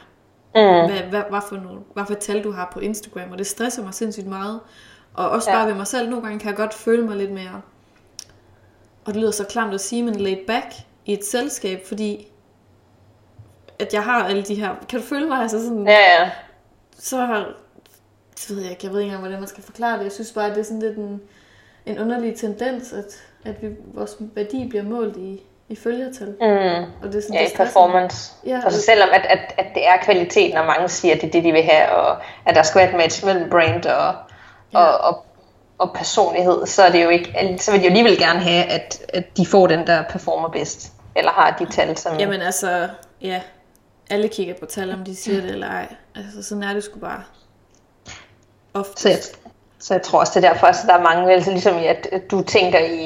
[0.55, 0.90] Mm.
[0.90, 3.83] Hvad, hvad, hvad, for nogle, hvad for tal du har på Instagram, og det stresser
[3.85, 4.61] mig sindssygt meget.
[5.14, 5.57] Og også Ja.
[5.57, 7.61] bare ved mig selv, nogle gange kan jeg godt føle mig lidt mere,
[9.05, 10.66] og det lyder så klamt at sige, men laid back
[11.04, 12.28] i et selskab, fordi
[13.78, 16.30] at jeg har alle de her, kan du føle mig, altså sådan, Ja, ja.
[16.98, 17.48] så har,
[18.34, 20.32] det ved jeg ikke, jeg ved ikke engang, hvordan man skal forklare det, jeg synes
[20.32, 21.20] bare, at det er sådan lidt en,
[21.86, 26.28] en underlig tendens, at, at vi, vores værdi bliver målt i, i følgertal.
[26.28, 26.84] Mm.
[27.02, 28.32] Og det er sådan, Ja, det i performance.
[28.46, 31.32] Ja, Altså selvom at, at, at det er kvaliteten, og mange siger, at det er
[31.32, 34.14] det, de vil have, og at der skal være et match mellem brand og,
[34.72, 34.78] Ja.
[34.84, 35.24] og, og,
[35.78, 39.06] og personlighed, så er det jo ikke, så vil de jo alligevel gerne have, at,
[39.08, 40.92] at de får den, der performer bedst.
[41.16, 42.18] Eller har de tal, som...
[42.18, 42.88] Jamen altså,
[43.20, 43.40] ja,
[44.10, 45.94] alle kigger på tal, om de siger det eller ej.
[46.14, 47.22] Altså, sådan er det sgu bare.
[48.74, 49.02] Ofte.
[49.02, 49.18] Så jeg,
[49.78, 52.08] så jeg tror også, det er derfor, at der er mange, altså ligesom i, at,
[52.12, 53.04] at du tænker i,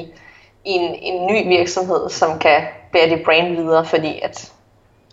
[0.64, 4.52] i en, en ny virksomhed, som kan bære dit brand videre, fordi at,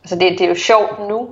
[0.03, 1.29] altså det, det er jo sjovt nu,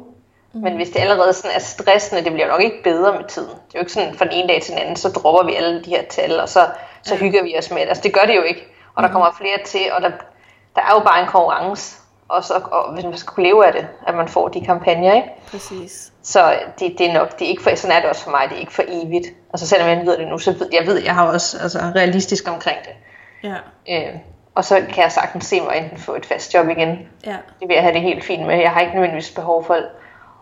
[0.53, 0.61] mm.
[0.61, 3.49] men hvis det allerede sådan er stressende, det bliver nok ikke bedre med tiden.
[3.49, 5.55] Det er jo ikke sådan fra den ene dag til den anden, så dropper vi
[5.55, 6.67] alle de her tal, og så,
[7.03, 7.87] så hygger vi os med det.
[7.87, 10.11] Altså det gør det jo ikke, og der kommer flere til, og der,
[10.75, 11.95] der er jo bare en konkurrence,
[12.27, 15.13] og, så, og hvis man skal kunne leve af det, at man får de kampagner,
[15.15, 15.27] ikke?
[15.51, 16.11] Præcis.
[16.23, 18.49] Så det, det er nok, det er ikke for, sådan er det også for mig,
[18.49, 19.27] det er ikke for evigt.
[19.53, 22.47] Altså selvom jeg ved det nu, så ved jeg, ved, jeg har også altså, realistisk
[22.47, 22.93] omkring det.
[23.43, 23.55] Ja,
[23.89, 24.15] Øh,
[24.55, 27.07] og så kan jeg sagtens se mig enten få et fast job igen.
[27.25, 28.55] ja, Det vil jeg have det helt fint med.
[28.55, 29.77] Jeg har ikke nødvendigvis behov for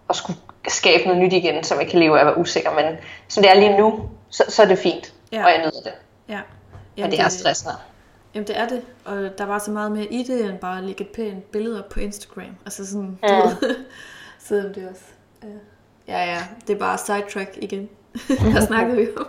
[0.10, 2.72] at skulle skabe noget nyt igen, som jeg kan leve af at være usikker.
[2.74, 2.86] Men
[3.28, 5.44] som det er lige nu, så, så er det fint, Ja.
[5.44, 5.94] og jeg nyder det.
[6.30, 6.40] ja.
[6.98, 7.74] Men det er stressende.
[8.36, 10.84] Jamen det er det, og der var så meget mere i det, end bare at
[10.84, 12.56] lægge et pænt billede op på Instagram.
[12.66, 13.36] Altså sådan, Ja.
[13.42, 13.76] du ved,
[14.48, 15.02] selvom det også...
[16.08, 16.14] Ja.
[16.14, 16.38] ja, ja,
[16.68, 17.90] det er bare sidetrack igen.
[18.56, 19.28] Der snakkede vi om.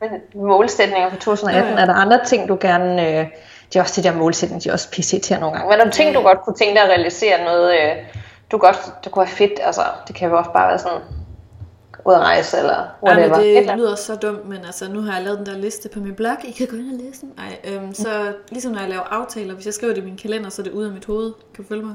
[0.00, 1.82] Men målsætninger for 2018, Ja, ja.
[1.82, 3.08] er der andre ting, du gerne...
[3.08, 3.26] Øh,
[3.72, 5.70] det er også det der målsætning, de er også pisse til nogle gange.
[5.70, 7.96] Men er der ting, du godt kunne tænke dig at realisere noget, øh,
[8.52, 11.00] du godt, det kunne være fedt, altså det kan jo også bare være sådan,
[12.06, 13.36] ud at rejse eller Ej, whatever.
[13.36, 16.00] Et det lyder så dumt, men altså, nu har jeg lavet den der liste på
[16.00, 16.36] min blog.
[16.44, 17.32] I kan gå ind og læse den.
[17.38, 20.50] Ej, øhm, så ligesom når jeg laver aftaler, hvis jeg skriver det i min kalender,
[20.50, 21.32] så er det ude af mit hoved.
[21.54, 21.94] Kan du følge mig?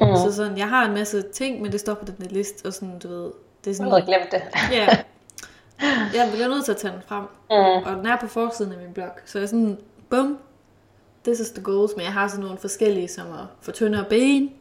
[0.00, 0.16] Mm.
[0.16, 2.72] Så sådan, jeg har en masse ting, men det står på den der liste, og
[2.72, 3.30] sådan, du ved,
[3.64, 4.42] det er Jeg havde sådan, glemt det.
[4.72, 4.88] ja.
[6.14, 7.22] Jeg bliver nødt til at tage den frem.
[7.50, 7.84] Mm.
[7.86, 9.08] Og den er på forsiden af min blog.
[9.24, 9.78] Så jeg er sådan,
[10.10, 10.38] bum,
[11.24, 11.92] this is the goals.
[11.96, 14.52] Men jeg har sådan nogle forskellige, som at få tyndere ben.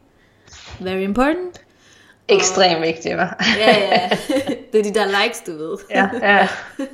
[0.80, 1.62] Very important.
[2.28, 3.56] Ekstremt vigtigt, var.
[3.58, 4.10] Ja, ja.
[4.74, 5.78] det er de der likes, du ved.
[5.90, 6.48] ja, ja.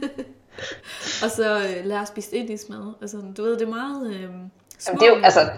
[1.24, 2.94] Og så øh, lære at spise indisk mad.
[3.02, 5.50] Altså, du ved, det er meget øh, Jamen, det er jo, altså,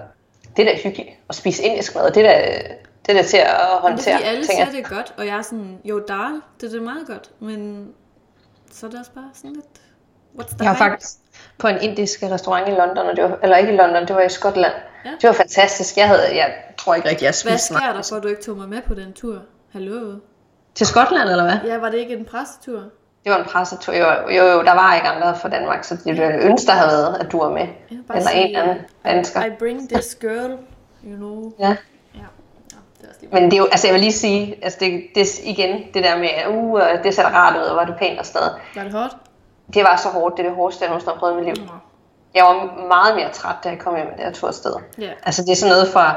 [0.57, 2.61] det er da hyggeligt at spise indisk mad, det er da,
[3.05, 5.37] det er da til at Men det er håndtere, alle siger, det godt, og jeg
[5.37, 7.89] er sådan, jo, dal, det, det er meget godt, men
[8.71, 9.65] så er det også bare sådan lidt,
[10.39, 10.77] what's the Jeg hype?
[10.77, 11.17] faktisk
[11.57, 14.21] på en indisk restaurant i London, og det var, eller ikke i London, det var
[14.21, 14.73] i Skotland.
[15.05, 15.09] Ja.
[15.21, 15.97] Det var fantastisk.
[15.97, 18.41] Jeg havde, jeg tror ikke rigtig, jeg Hvad spiste sker der for, at du ikke
[18.41, 19.37] tog mig med på den tur?
[19.73, 20.15] Hallo?
[20.75, 21.69] Til Skotland, eller hvad?
[21.71, 22.79] Ja, var det ikke en pressetur?
[23.23, 23.93] Det var en pressetur.
[23.93, 26.91] Jo, jo, jo, der var ikke andre fra Danmark, så det ville ønske, der havde
[26.91, 27.67] været, at du var med.
[27.89, 29.45] Eller sige, en anden dansker.
[29.45, 30.51] I bring this girl,
[31.07, 31.51] you know.
[31.59, 31.75] Ja.
[33.31, 36.17] Men det er jo, altså jeg vil lige sige, altså det, det igen, det der
[36.17, 38.51] med, uh, det ser rart ud, og var det pænt og noget.
[38.75, 39.15] Var det hårdt?
[39.73, 41.67] Det var så hårdt, det er det hårdeste, jeg nogensinde har prøvet i mit liv.
[42.33, 44.73] Jeg var meget mere træt, da jeg kom hjem med det her tur afsted.
[44.97, 45.11] Ja.
[45.23, 46.15] Altså det er sådan noget fra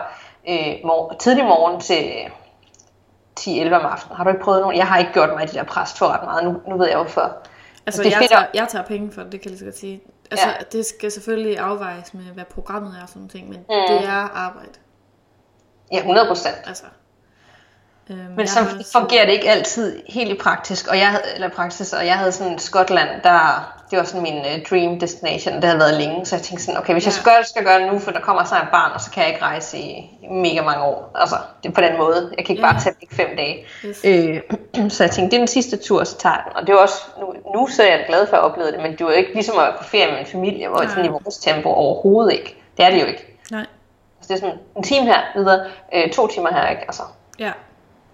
[0.49, 2.13] øh, mor- tidlig morgen til
[3.41, 4.17] 10-11 om aftenen.
[4.17, 4.77] Har du ikke prøvet nogen?
[4.77, 6.45] Jeg har ikke gjort mig i de der prestur ret meget.
[6.45, 7.37] Nu, nu ved jeg hvorfor.
[7.87, 9.73] Altså, det er jeg, fedt tager, jeg tager penge for det, det kan jeg lige
[9.73, 10.03] så sige.
[10.31, 10.53] Altså, Ja.
[10.73, 13.65] det skal selvfølgelig afvejes med, hvad programmet er og sådan ting, men mm.
[13.89, 14.69] det er arbejde.
[15.93, 16.57] Ja, 100 procent.
[16.67, 16.85] Altså.
[18.11, 18.59] Øhm, Men så
[18.93, 22.33] fungerer det ikke altid helt i praktisk, og jeg havde, eller praksis, og jeg havde
[22.33, 26.37] sådan Skotland, der, det var sådan min uh, dream destination, det havde været længe, så
[26.37, 27.09] jeg tænkte sådan, okay, hvis ja.
[27.11, 27.21] jeg Ja.
[27.21, 29.11] skal gøre det, skal gøre det nu, for der kommer snart et barn, og så
[29.11, 31.11] kan jeg ikke rejse i, mega mange år.
[31.15, 32.33] Altså, det er på den måde.
[32.39, 32.73] Jeg kan ikke Ja.
[32.73, 33.67] bare tage væk fem dage.
[33.85, 34.01] Yes.
[34.05, 36.57] Øh, så jeg tænkte, det er den sidste tur, så tager den.
[36.57, 38.93] Og det var også, nu, nu så er jeg glad for at opleve det, men
[38.93, 40.89] det var jo ikke ligesom at være på ferie med en familie, hvor Nej.
[40.89, 42.57] sådan i vores tempo overhovedet ikke.
[42.77, 43.39] Det er det jo ikke.
[43.51, 43.67] Nej.
[44.19, 45.61] Altså, det er sådan en time her videre,
[45.95, 46.83] øh, to timer her, ikke?
[46.83, 47.03] Altså,
[47.39, 47.53] Ja.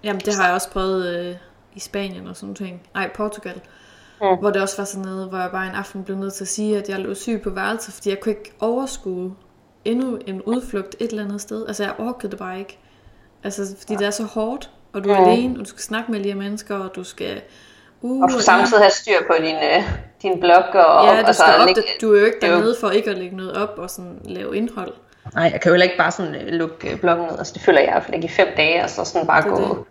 [0.04, 1.36] Jamen, det har jeg også prøvet øh,
[1.74, 2.74] i Spanien og sådan noget.
[2.94, 3.60] Nej, Portugal.
[4.20, 4.26] Mm.
[4.40, 6.48] Hvor det også var sådan noget, hvor jeg bare en aften blev nødt til at
[6.48, 9.34] sige, at jeg lå syg på værelset, fordi jeg kunne ikke overskue
[9.84, 11.66] endnu en udflugt et eller andet sted.
[11.66, 12.78] Altså, jeg orkede det bare ikke.
[13.44, 15.24] Altså, fordi det er så hårdt, og du er Mm.
[15.28, 17.40] alene, og du skal snakke med her mennesker, og du skal...
[18.02, 19.82] Uh, og du skal samtidig have styr på din, øh,
[20.22, 22.76] din blog og Ja, du, altså, skal op, lægge- du er jo ikke er dernede
[22.80, 24.92] for ikke at lægge noget op og sådan lave indhold.
[25.34, 27.38] Nej, jeg kan jo heller ikke bare sådan øh, lukke øh, bloggen ned.
[27.38, 29.42] Altså, det føler jeg i hvert fald ikke i fem dage, og så sådan bare
[29.42, 29.56] Det gå...
[29.60, 29.84] det.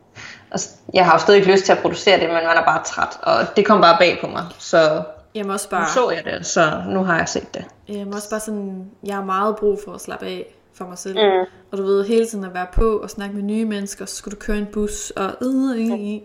[0.52, 2.84] Altså, jeg har jo stadig ikke lyst til at producere det, men man er bare
[2.84, 4.46] træt, og det kom bare bag på mig.
[4.60, 5.04] Så
[5.36, 7.66] Jamen også nu bare, så jeg det, så nu har jeg set det.
[7.88, 11.16] jamen også bare sådan, jeg har meget brug for at slappe af for mig selv.
[11.16, 11.46] Mm.
[11.72, 14.36] Og du ved, hele tiden at være på og snakke med nye mennesker, så skulle
[14.36, 16.22] du køre en bus, og øh, øh, øh.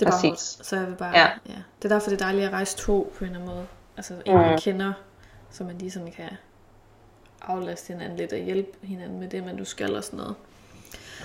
[0.00, 0.36] Det er bare.
[0.36, 1.26] Så jeg vil bare, Ja.
[1.48, 1.54] ja.
[1.82, 3.66] Det er derfor, det er dejligt at rejse to på en eller anden måde.
[3.96, 4.92] Altså en, man kender,
[5.50, 6.28] så man lige sådan kan
[7.42, 10.34] aflaste hinanden lidt og hjælpe hinanden med det, man du skal og sådan noget.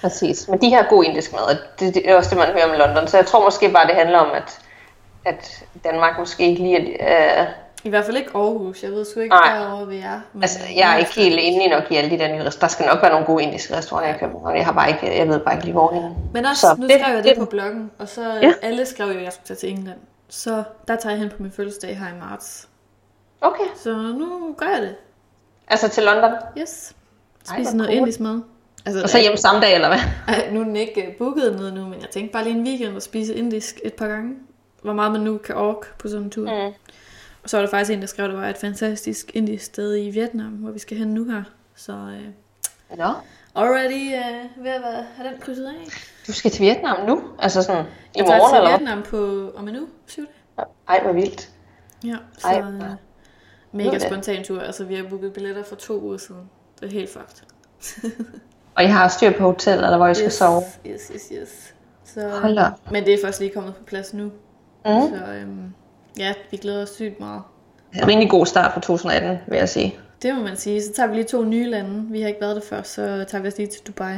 [0.02, 0.48] Præcis.
[0.50, 2.78] Men de her god indisk mad, og det, det er også det, man hører om
[2.78, 3.08] London.
[3.08, 4.60] Så jeg tror måske bare, det handler om, at,
[5.26, 7.42] at Danmark måske ikke lige er...
[7.44, 7.48] Øh,
[7.84, 8.84] I hvert fald ikke Aarhus.
[8.84, 9.58] Jeg ved sgu ikke, Nej.
[9.58, 10.20] derovre vi er.
[10.34, 12.60] Men, altså, jeg er ikke helt inde i nok i alle de der nye restauranter.
[12.60, 14.56] Der skal nok være nogle gode indiske restauranter i København.
[14.58, 16.16] Jeg har bare ikke, jeg ved bare ikke lige hvor henne.
[16.34, 18.54] Men også, Så nu det- skrev jeg det- det på bloggen, og så Ja.
[18.62, 20.00] alle skrev jo, at jeg skulle tage til England.
[20.30, 22.68] Så der tager jeg hen på min fødselsdag her i marts.
[23.42, 23.64] Okay.
[23.76, 24.96] Så nu gør jeg det.
[25.68, 26.32] Altså til London.
[26.58, 26.94] Yes.
[27.50, 27.98] Ej, Spise hvor noget cool.
[27.98, 28.42] indisk mad.
[28.86, 30.00] Altså, Og så hjem samme dag, eller hvad?
[30.54, 32.96] Nu er den ikke uh, booket noget nu, men jeg tænkte bare lige en weekend
[32.98, 34.36] at spise indisk et par gange.
[34.82, 36.46] Hvor meget man nu kan orke på sådan en tur.
[36.68, 36.74] Mm.
[37.44, 39.98] Og så var der faktisk en, der skrev, at det var et fantastisk indisk sted
[39.98, 41.44] i Vietnam, hvor vi skal hen nu her.
[41.76, 43.12] Så uh, Nå.
[43.56, 45.88] already uh, ved at være, have den krydset af.
[46.28, 47.24] Du skal til Vietnam nu?
[47.40, 48.80] Altså sådan i Jeg morgen, til eller hvad?
[48.80, 50.26] Vietnam på om en uge, syv
[50.58, 50.68] dage.
[50.88, 51.50] Ej, hvor vildt.
[52.06, 52.98] Ja, så Ej, hvor-
[53.72, 54.60] mega spontan tur.
[54.60, 56.50] Altså, vi har booket billetter for to uger siden.
[56.80, 57.44] Det er helt fucked.
[58.76, 60.62] Og jeg har styr på hotel, eller hvor jeg skal yes, sove.
[60.88, 61.74] Yes, yes, yes.
[62.06, 62.66] Så, Hold da.
[62.92, 64.24] Men det er først lige kommet på plads nu.
[64.24, 64.32] Mm.
[64.86, 65.74] Så øhm,
[66.18, 67.42] ja, vi glæder os sygt meget.
[67.96, 69.96] En rimelig god start på 2018, vil jeg sige.
[70.22, 70.82] Det må man sige.
[70.84, 72.06] Så tager vi lige to nye lande.
[72.12, 74.16] Vi har ikke været der før, så tager vi os lige til Dubai.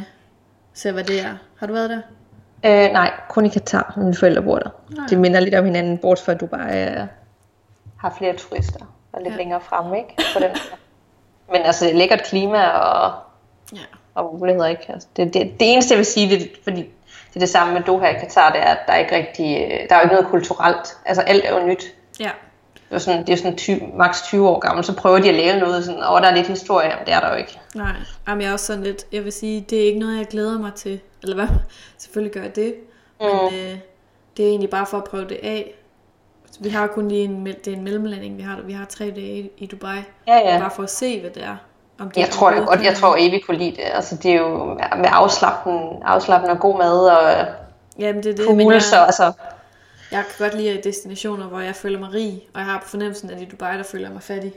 [0.74, 1.36] Se hvad det er.
[1.60, 2.02] Har du været der?
[2.66, 3.94] Øh, nej, kun i Katar.
[3.98, 4.70] Mine forældre bor der.
[4.90, 5.06] Nej.
[5.10, 7.08] Det minder lidt om hinanden, bortset fra Dubai øh,
[7.98, 8.80] har flere turister.
[9.14, 9.38] Og lidt Ja.
[9.38, 10.16] længere fremme, ikke?
[10.34, 10.50] På den.
[11.52, 13.14] Men altså, det er lækkert klima og,
[13.74, 13.80] Ja.
[14.16, 14.84] Og muligheder, ikke?
[14.90, 16.80] Altså, det, det, det eneste, jeg vil sige, det, fordi
[17.30, 19.62] det er det samme med Doha i Katar, det er, at der er ikke rigtig,
[19.72, 20.98] øh, der er ikke noget kulturelt.
[21.06, 21.84] Altså, alt er jo nyt.
[22.20, 22.30] Ja.
[22.90, 25.36] Det er sådan, det er sådan 20, maks 20 år gammel, så prøver de at
[25.36, 27.60] lave noget sådan, og der er lidt historie, men det er der jo ikke.
[27.76, 27.92] Nej,
[28.28, 30.60] Jamen, jeg er også sådan lidt, jeg vil sige, det er ikke noget, jeg glæder
[30.60, 31.00] mig til.
[31.24, 31.48] Eller hvad?
[31.98, 32.76] Selvfølgelig gør jeg det.
[33.20, 33.78] Men øh,
[34.38, 35.74] det er egentlig bare for at prøve det af.
[36.52, 39.06] Så Vi har kun lige en, det er en mellemlanding, vi har, vi har tre
[39.06, 39.98] dage i- i Dubai.
[40.28, 40.60] Ja, ja.
[40.60, 41.56] Bare for at se, hvad det er.
[42.00, 43.84] Om det Jeg tror overhovedet godt, jeg tror Evi kunne lide det.
[43.94, 47.46] Altså, det er jo med afslappen, afslappen og god mad og
[48.00, 49.34] Jamen, det er det, men fugle, jeg, så altså,
[50.12, 52.48] jeg kan godt lide destinationer, hvor jeg føler mig rig.
[52.54, 54.54] Og jeg har på fornemmelsen, at i Dubai, der føler jeg mig fattig.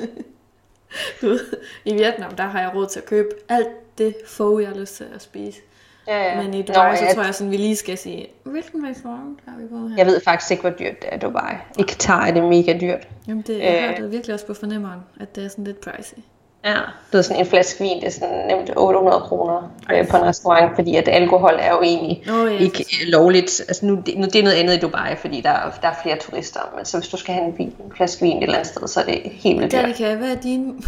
[1.20, 1.40] du ved,
[1.84, 4.96] i Vietnam, der har jeg råd til at købe alt det få, jeg har lyst
[4.96, 5.60] til at spise.
[6.08, 6.42] Ja, ja.
[6.42, 9.38] Men i Dubai, Nå, så jeg, tror jeg sådan, vi lige skal sige, hvilken restaurant
[9.48, 9.94] har vi på her?
[9.98, 11.52] jeg ved faktisk ikke, hvor dyrt det er i Dubai.
[11.78, 13.08] I Katar er det mega dyrt.
[13.28, 13.88] Jamen, det, jeg Øh.
[13.88, 16.16] har det virkelig også på fornemmeren, at det er sådan lidt pricey.
[16.64, 16.76] Ja.
[17.12, 20.22] Det er sådan en flaske vin, det er sådan nemt 800 kroner øh, på en
[20.22, 23.60] restaurant, fordi at alkohol er jo egentlig Nå, ja, ikke øh, lovligt.
[23.68, 25.94] Altså nu, det, nu, det er noget andet i Dubai, fordi der, er- der er
[26.02, 26.60] flere turister.
[26.76, 28.88] Men så hvis du skal have en, vin, en flaske vin et eller andet sted,
[28.88, 29.82] så er det helt vildt dyrt.
[29.82, 30.84] Danika, hvad er din...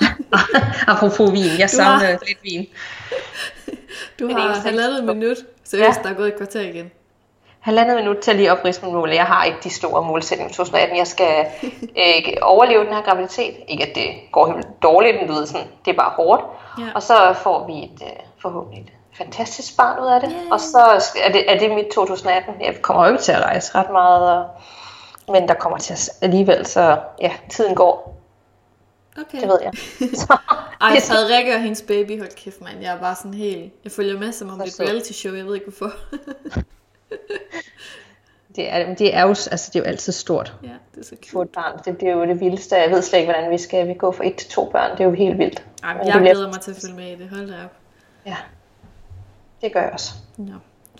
[0.92, 2.66] Apropos vin, jeg Du har- savner lidt vin.
[4.18, 5.36] Du har eneste, halvandet minut.
[5.64, 6.02] Seriøst, Ja.
[6.02, 6.90] der er gået et kvarter igen.
[7.60, 9.10] Halvandet minut til at lige oprise mine mål.
[9.10, 10.96] Jeg har ikke de store målsætninger i 2018.
[10.96, 11.46] Jeg skal
[12.02, 13.54] øh, overleve den her graviditet.
[13.68, 16.42] Ikke at det går helt dårligt, men du ved sådan, det er bare hårdt.
[16.78, 16.84] Ja.
[16.94, 20.30] Og så får vi et øh, forhåbentlig et fantastisk barn ud af det.
[20.32, 20.50] Yay.
[20.50, 20.78] Og så
[21.24, 22.54] er det, er det mit 2018.
[22.64, 24.46] Jeg kommer jo ikke til at rejse ret meget, og,
[25.32, 28.17] men der kommer til at alligevel, så ja, tiden går.
[29.20, 29.40] Okay.
[29.40, 29.72] Det ved jeg.
[30.22, 30.36] Så,
[30.80, 32.80] Ej, Frederikke og hendes baby, hold kæft, mand.
[32.82, 33.72] Jeg er bare sådan helt...
[33.84, 35.34] Jeg følger med, som om det er et reality show.
[35.34, 35.92] Jeg ved ikke, hvorfor.
[38.56, 40.54] det, er, det, er jo, altså, det er jo altid stort.
[40.62, 41.48] ja, det er så cute.
[41.48, 42.76] et barn, det, det er jo det vildeste.
[42.76, 44.90] Jeg ved slet ikke, hvordan vi skal vi gå fra et til to børn.
[44.90, 45.64] Det er jo helt vildt.
[45.82, 47.28] Ej, men jeg det bliver- glæder mig til at følge med i det.
[47.28, 47.72] Hold da op.
[48.26, 48.36] Ja,
[49.62, 50.10] det gør jeg også.
[50.36, 50.52] Nå.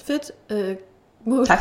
[0.04, 0.30] Fedt.
[0.50, 0.76] Øh,
[1.24, 1.46] mål.
[1.46, 1.58] Tak.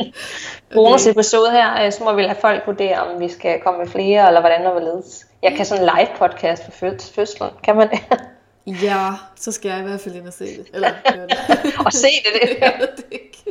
[0.74, 3.88] Bonus episode her, øh, så må vi lade folk vurdere, om vi skal komme med
[3.88, 5.26] flere, eller hvordan og hvorledes.
[5.42, 8.00] Jeg kan sådan live podcast for fød- fødslen, kan man det?
[8.82, 10.66] Ja, så skal jeg i hvert fald ind og se det.
[10.74, 11.36] Eller det.
[11.86, 12.56] og se det, det.
[12.60, 13.44] jeg ved det ikke.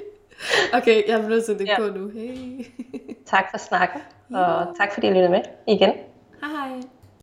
[0.73, 1.79] Okay, jeg er nødt til at lægge Ja.
[1.91, 2.09] på nu.
[2.09, 2.65] Hey.
[3.25, 4.01] Tak for snakken,
[4.33, 5.89] og tak fordi I lyttede med igen.
[6.41, 6.81] Hej hej.